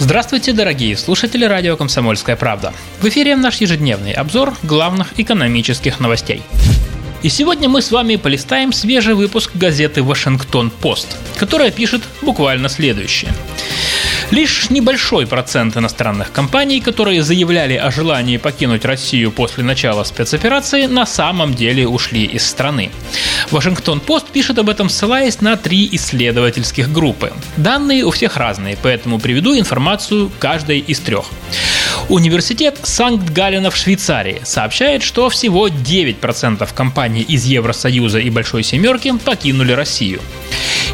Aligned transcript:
Здравствуйте, 0.00 0.52
дорогие 0.52 0.96
слушатели 0.96 1.44
радио 1.44 1.76
«Комсомольская 1.76 2.34
правда». 2.34 2.74
В 3.00 3.08
эфире 3.08 3.36
наш 3.36 3.60
ежедневный 3.60 4.12
обзор 4.12 4.52
главных 4.64 5.18
экономических 5.18 6.00
новостей. 6.00 6.42
И 7.22 7.28
сегодня 7.28 7.68
мы 7.68 7.80
с 7.80 7.92
вами 7.92 8.16
полистаем 8.16 8.72
свежий 8.72 9.14
выпуск 9.14 9.52
газеты 9.54 10.02
«Вашингтон-Пост», 10.02 11.16
которая 11.36 11.70
пишет 11.70 12.02
буквально 12.22 12.68
следующее. 12.68 13.30
Лишь 14.30 14.70
небольшой 14.70 15.26
процент 15.26 15.76
иностранных 15.76 16.32
компаний, 16.32 16.80
которые 16.80 17.22
заявляли 17.22 17.74
о 17.74 17.90
желании 17.90 18.36
покинуть 18.36 18.84
Россию 18.84 19.30
после 19.30 19.64
начала 19.64 20.04
спецоперации, 20.04 20.86
на 20.86 21.06
самом 21.06 21.54
деле 21.54 21.86
ушли 21.86 22.24
из 22.24 22.46
страны. 22.46 22.90
Вашингтон-Пост 23.50 24.28
пишет 24.28 24.58
об 24.58 24.70
этом, 24.70 24.88
ссылаясь 24.88 25.40
на 25.40 25.56
три 25.56 25.88
исследовательских 25.92 26.90
группы. 26.92 27.32
Данные 27.56 28.04
у 28.04 28.10
всех 28.10 28.36
разные, 28.36 28.78
поэтому 28.82 29.18
приведу 29.18 29.56
информацию 29.56 30.30
каждой 30.38 30.78
из 30.78 31.00
трех. 31.00 31.26
Университет 32.08 32.78
Санкт-Галлена 32.82 33.70
в 33.70 33.76
Швейцарии 33.76 34.40
сообщает, 34.44 35.02
что 35.02 35.28
всего 35.28 35.68
9% 35.68 36.68
компаний 36.74 37.22
из 37.22 37.44
Евросоюза 37.44 38.18
и 38.18 38.30
Большой 38.30 38.62
Семерки 38.62 39.12
покинули 39.24 39.72
Россию. 39.72 40.20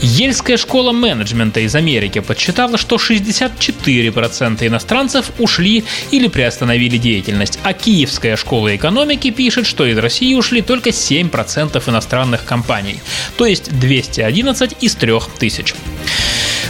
Ельская 0.00 0.56
школа 0.56 0.92
менеджмента 0.92 1.60
из 1.60 1.74
Америки 1.74 2.20
подсчитала, 2.20 2.78
что 2.78 2.98
64% 3.18 4.66
иностранцев 4.66 5.30
ушли 5.38 5.84
или 6.10 6.28
приостановили 6.28 6.98
деятельность, 6.98 7.58
а 7.62 7.72
Киевская 7.72 8.36
школа 8.36 8.74
экономики 8.74 9.30
пишет, 9.30 9.66
что 9.66 9.86
из 9.86 9.98
России 9.98 10.34
ушли 10.34 10.62
только 10.62 10.90
7% 10.90 11.88
иностранных 11.88 12.44
компаний, 12.44 13.00
то 13.36 13.46
есть 13.46 13.70
211 13.78 14.76
из 14.80 14.94
3000. 14.94 15.74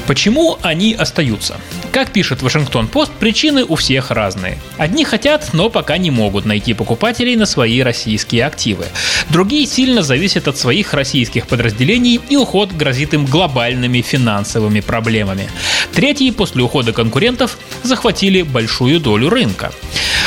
Почему 0.08 0.58
они 0.62 0.94
остаются? 0.94 1.58
Как 1.92 2.12
пишет 2.12 2.40
Вашингтон-Пост, 2.40 3.12
причины 3.12 3.62
у 3.62 3.74
всех 3.74 4.10
разные. 4.10 4.58
Одни 4.78 5.04
хотят, 5.04 5.50
но 5.52 5.68
пока 5.68 5.98
не 5.98 6.10
могут 6.10 6.46
найти 6.46 6.72
покупателей 6.72 7.36
на 7.36 7.44
свои 7.44 7.82
российские 7.82 8.46
активы. 8.46 8.86
Другие 9.28 9.66
сильно 9.66 10.00
зависят 10.02 10.48
от 10.48 10.56
своих 10.56 10.94
российских 10.94 11.46
подразделений 11.46 12.22
и 12.30 12.36
уход 12.36 12.72
грозит 12.72 13.12
им 13.12 13.26
глобальными 13.26 14.00
финансовыми 14.00 14.80
проблемами. 14.80 15.46
Третьи 15.92 16.30
после 16.30 16.62
ухода 16.62 16.94
конкурентов 16.94 17.58
захватили 17.82 18.40
большую 18.40 19.00
долю 19.00 19.28
рынка. 19.28 19.72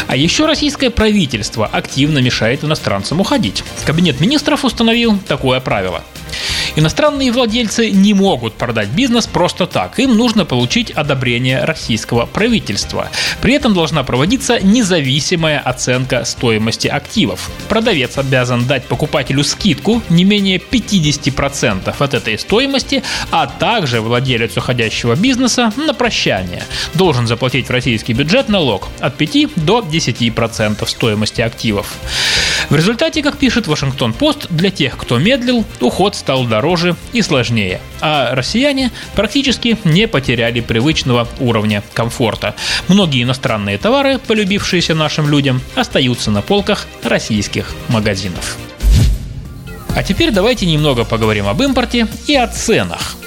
А 0.06 0.16
еще 0.16 0.46
российское 0.46 0.92
правительство 0.92 1.66
активно 1.66 2.20
мешает 2.20 2.64
иностранцам 2.64 3.20
уходить. 3.20 3.64
Кабинет 3.84 4.20
министров 4.20 4.64
установил 4.64 5.18
такое 5.28 5.60
правило. 5.60 6.04
Иностранные 6.76 7.32
владельцы 7.32 7.92
не 7.92 8.14
могут 8.14 8.54
продать 8.54 8.90
бизнес 8.90 9.28
просто 9.28 9.68
так. 9.68 10.00
Им 10.00 10.16
нужно 10.16 10.46
получить 10.46 10.92
одобрение 10.92 11.66
российского 11.66 12.26
правительства. 12.26 13.10
При 13.42 13.54
этом 13.54 13.74
должна 13.74 14.04
проводиться 14.04 14.60
независимая 14.62 15.60
оценка 15.60 16.24
стоимости 16.24 16.88
активов. 16.88 17.50
Продавец 17.68 18.18
обязан 18.18 18.66
дать 18.68 18.86
покупателю 18.86 19.44
скидку 19.44 20.02
не 20.10 20.24
менее 20.24 20.60
50% 20.60 21.94
от 21.98 22.14
этой 22.14 22.40
стоимости, 22.40 23.04
а 23.32 23.48
также 23.48 24.00
владелец 24.00 24.56
уходящего 24.56 25.16
бизнеса 25.16 25.74
на 25.76 25.94
прощание 25.94 26.64
должен 26.94 27.28
заплатить 27.28 27.68
в 27.68 27.72
российский 27.72 28.14
бюджет 28.14 28.48
налог 28.48 28.88
от 29.00 29.18
5 29.18 29.56
до 29.56 29.80
10% 29.80 30.88
стоимости 30.88 31.42
активов. 31.42 31.94
В 32.72 32.76
результате, 32.76 33.22
как 33.22 33.38
пишет 33.38 33.68
Вашингтон-Пост, 33.68 34.48
для 34.50 34.72
тех, 34.72 34.96
кто 34.96 35.18
медлил, 35.18 35.66
уход 35.82 36.16
стал 36.16 36.46
дороже 36.46 36.96
и 37.12 37.22
сложнее, 37.22 37.82
а 38.00 38.34
россияне 38.34 38.92
практически 39.14 39.78
не 39.84 40.08
потеряли 40.08 40.62
привычного 40.62 41.28
уровня 41.42 41.84
комфорта. 41.94 42.56
Многие 42.88 43.24
иностранные 43.24 43.78
товары, 43.78 44.20
полюбившиеся 44.20 44.96
нашим 44.96 45.30
людям, 45.30 45.62
остаются 45.76 46.32
на 46.32 46.42
полках 46.42 46.88
российских 47.04 47.76
магазинов. 47.90 48.56
А 49.94 50.02
теперь 50.02 50.32
давайте 50.32 50.66
немного 50.66 51.04
поговорим 51.04 51.48
об 51.48 51.62
импорте 51.62 52.08
и 52.28 52.38
о 52.38 52.48
ценах. 52.48 53.18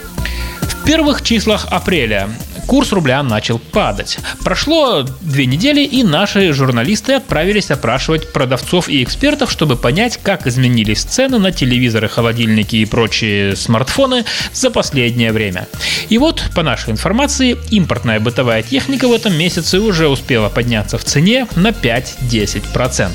В 0.62 0.87
первых 0.87 1.21
числах 1.21 1.66
апреля 1.71 2.31
курс 2.66 2.92
рубля 2.92 3.22
начал 3.22 3.58
падать. 3.58 4.19
Прошло 4.42 5.04
две 5.20 5.47
недели, 5.47 5.84
и 5.84 6.02
наши 6.02 6.52
журналисты 6.52 7.14
отправились 7.14 7.70
опрашивать 7.70 8.32
продавцов 8.32 8.88
и 8.88 9.02
экспертов, 9.02 9.50
чтобы 9.50 9.76
понять, 9.76 10.19
как 10.22 10.47
изменились 10.47 11.02
цены 11.02 11.38
на 11.38 11.52
телевизоры, 11.52 12.08
холодильники 12.08 12.76
и 12.76 12.84
прочие 12.84 13.56
смартфоны 13.56 14.25
за 14.52 14.70
последнее 14.70 15.32
время. 15.32 15.69
И 16.08 16.19
вот, 16.19 16.42
по 16.54 16.62
нашей 16.62 16.91
информации, 16.91 17.56
импортная 17.70 18.20
бытовая 18.20 18.62
техника 18.62 19.08
в 19.08 19.12
этом 19.12 19.36
месяце 19.36 19.81
уже 19.81 20.08
успела 20.08 20.48
подняться 20.48 20.98
в 20.98 21.04
цене 21.04 21.46
на 21.56 21.69
5-10%. 21.69 23.10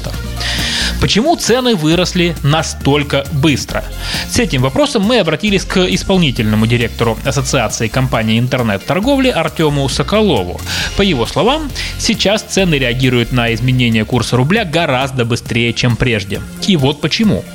Почему 1.00 1.38
цены 1.38 1.76
выросли 1.76 2.36
настолько 2.44 3.26
быстро? 3.32 3.86
С 4.30 4.38
этим 4.38 4.62
вопросом 4.62 5.04
мы 5.04 5.20
обратились 5.20 5.64
к 5.64 5.78
исполнительному 5.86 6.68
директору 6.68 7.18
Ассоциации 7.24 7.88
компаний 7.88 8.38
интернет-торговли 8.38 9.30
Артему 9.30 9.88
Соколову. 9.88 10.60
По 10.98 11.02
его 11.02 11.26
словам, 11.26 11.72
сейчас 11.98 12.42
цены 12.42 12.76
реагируют 12.76 13.32
на 13.32 13.54
изменение 13.54 14.04
курса 14.04 14.36
рубля 14.36 14.66
гораздо 14.66 15.24
быстрее, 15.24 15.72
чем 15.74 15.96
прежде. 15.96 16.42
И 16.68 16.76
вот 16.76 17.00
почему. 17.00 17.46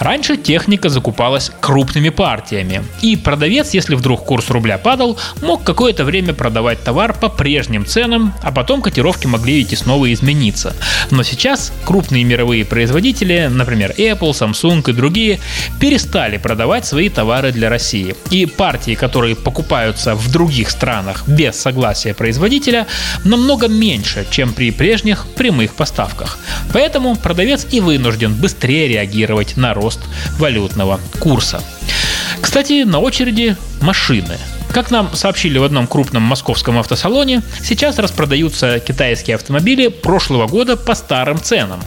Раньше 0.00 0.36
техника 0.36 0.88
закупалась 0.88 1.52
крупными 1.60 2.08
партиями, 2.08 2.82
и 3.02 3.16
продавец, 3.16 3.74
если 3.74 3.94
вдруг 3.94 4.24
курс 4.24 4.48
рубля 4.50 4.78
падал, 4.78 5.18
мог 5.42 5.62
какое-то 5.62 6.04
время 6.04 6.32
продавать 6.32 6.82
товар 6.82 7.14
по 7.14 7.28
прежним 7.28 7.84
ценам, 7.84 8.34
а 8.42 8.50
потом 8.50 8.82
котировки 8.82 9.26
могли 9.26 9.62
идти 9.62 9.76
снова 9.76 10.12
измениться. 10.12 10.74
Но 11.10 11.22
сейчас 11.22 11.72
крупные 11.84 12.24
мировые 12.24 12.64
производители, 12.64 12.79
например 13.48 13.94
Apple, 13.96 14.32
Samsung 14.32 14.88
и 14.90 14.92
другие, 14.92 15.40
перестали 15.80 16.36
продавать 16.36 16.86
свои 16.86 17.08
товары 17.08 17.52
для 17.52 17.68
России. 17.68 18.14
И 18.30 18.46
партии, 18.46 18.94
которые 18.94 19.36
покупаются 19.36 20.14
в 20.14 20.30
других 20.30 20.70
странах 20.70 21.24
без 21.26 21.56
согласия 21.56 22.14
производителя, 22.14 22.86
намного 23.24 23.68
меньше, 23.68 24.26
чем 24.30 24.52
при 24.52 24.70
прежних 24.70 25.26
прямых 25.36 25.74
поставках. 25.74 26.38
Поэтому 26.72 27.16
продавец 27.16 27.66
и 27.70 27.80
вынужден 27.80 28.34
быстрее 28.34 28.88
реагировать 28.88 29.56
на 29.56 29.74
рост 29.74 30.00
валютного 30.38 31.00
курса. 31.18 31.62
Кстати, 32.40 32.84
на 32.84 33.00
очереди 33.00 33.56
машины– 33.80 34.38
как 34.72 34.90
нам 34.90 35.14
сообщили 35.14 35.58
в 35.58 35.64
одном 35.64 35.86
крупном 35.86 36.22
московском 36.22 36.78
автосалоне, 36.78 37.42
сейчас 37.62 37.98
распродаются 37.98 38.78
китайские 38.78 39.36
автомобили 39.36 39.88
прошлого 39.88 40.46
года 40.46 40.76
по 40.76 40.94
старым 40.94 41.40
ценам. 41.42 41.80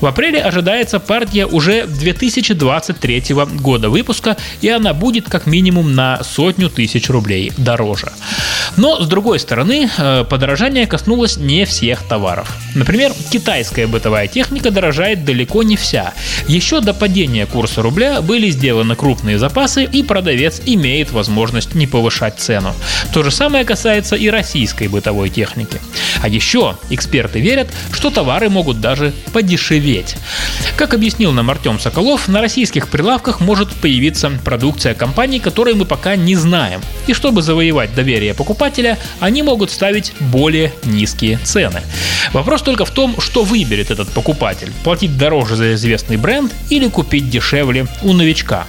В 0.00 0.06
апреле 0.06 0.40
ожидается 0.40 1.00
партия 1.00 1.46
уже 1.46 1.86
2023 1.86 3.24
года 3.60 3.90
выпуска, 3.90 4.36
и 4.60 4.68
она 4.68 4.94
будет 4.94 5.28
как 5.28 5.46
минимум 5.46 5.94
на 5.94 6.22
сотню 6.22 6.70
тысяч 6.70 7.08
рублей 7.10 7.52
дороже. 7.56 8.12
Но, 8.76 9.00
с 9.02 9.08
другой 9.08 9.40
стороны, 9.40 9.90
э, 9.96 10.24
подорожание 10.28 10.86
коснулось 10.86 11.36
не 11.36 11.64
всех 11.64 12.02
товаров. 12.02 12.54
Например, 12.74 13.12
китайская 13.30 13.86
бытовая 13.86 14.28
техника 14.28 14.70
дорожает 14.70 15.24
далеко 15.24 15.62
не 15.62 15.76
вся. 15.76 16.12
Еще 16.46 16.80
до 16.80 16.94
падения 16.94 17.46
курса 17.46 17.82
рубля 17.82 18.22
были 18.22 18.50
сделаны 18.50 18.94
крупные 18.94 19.38
запасы, 19.38 19.84
и 19.84 20.02
продавец 20.02 20.62
имеет 20.64 21.10
возможность 21.10 21.74
не 21.74 21.86
повышать 21.86 22.27
повышать 22.28 22.38
цену. 22.38 22.74
То 23.12 23.22
же 23.22 23.30
самое 23.30 23.64
касается 23.64 24.16
и 24.16 24.30
российской 24.30 24.88
бытовой 24.88 25.30
техники. 25.30 25.80
А 26.22 26.28
еще 26.28 26.76
эксперты 26.90 27.40
верят, 27.40 27.68
что 27.92 28.10
товары 28.10 28.48
могут 28.48 28.80
даже 28.80 29.12
подешеветь. 29.32 30.16
Как 30.76 30.94
объяснил 30.94 31.32
нам 31.32 31.50
Артем 31.50 31.78
Соколов, 31.78 32.28
на 32.28 32.40
российских 32.40 32.88
прилавках 32.88 33.40
может 33.40 33.68
появиться 33.80 34.30
продукция 34.44 34.94
компаний, 34.94 35.40
которые 35.40 35.74
мы 35.74 35.84
пока 35.84 36.16
не 36.16 36.36
знаем. 36.36 36.80
И 37.06 37.14
чтобы 37.14 37.42
завоевать 37.42 37.94
доверие 37.94 38.34
покупателя, 38.34 38.98
они 39.20 39.42
могут 39.42 39.70
ставить 39.70 40.12
более 40.20 40.72
низкие 40.84 41.38
цены. 41.44 41.82
Вопрос 42.32 42.62
только 42.62 42.84
в 42.84 42.90
том, 42.90 43.20
что 43.20 43.44
выберет 43.44 43.90
этот 43.90 44.08
покупатель. 44.08 44.72
Платить 44.84 45.16
дороже 45.18 45.56
за 45.56 45.74
известный 45.74 46.16
бренд 46.16 46.52
или 46.70 46.88
купить 46.88 47.30
дешевле 47.30 47.86
у 48.02 48.12
новичка. 48.12 48.66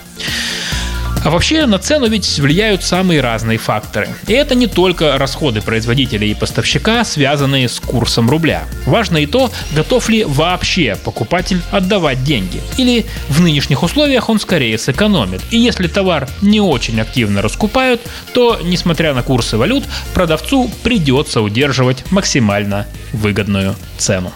А 1.23 1.29
вообще 1.29 1.65
на 1.65 1.79
цену 1.79 2.07
ведь 2.07 2.39
влияют 2.39 2.83
самые 2.83 3.19
разные 3.21 3.57
факторы. 3.57 4.07
И 4.27 4.33
это 4.33 4.55
не 4.55 4.67
только 4.67 5.17
расходы 5.17 5.61
производителя 5.61 6.25
и 6.25 6.33
поставщика, 6.33 7.03
связанные 7.03 7.67
с 7.67 7.79
курсом 7.79 8.29
рубля. 8.29 8.63
Важно 8.85 9.17
и 9.17 9.25
то, 9.25 9.51
готов 9.73 10.07
ли 10.09 10.23
вообще 10.23 10.97
покупатель 11.03 11.61
отдавать 11.71 12.23
деньги. 12.23 12.61
Или 12.77 13.05
в 13.27 13.41
нынешних 13.41 13.83
условиях 13.83 14.29
он 14.29 14.39
скорее 14.39 14.77
сэкономит. 14.77 15.41
И 15.51 15.59
если 15.59 15.87
товар 15.87 16.29
не 16.41 16.61
очень 16.61 16.99
активно 17.01 17.41
раскупают, 17.41 18.01
то, 18.33 18.59
несмотря 18.63 19.13
на 19.13 19.21
курсы 19.21 19.57
валют, 19.57 19.83
продавцу 20.13 20.71
придется 20.83 21.41
удерживать 21.41 22.09
максимально 22.11 22.87
выгодную 23.11 23.75
цену. 23.97 24.31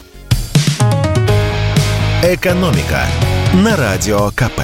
Экономика 2.24 3.06
на 3.54 3.76
радио 3.78 4.32
КП. 4.32 4.62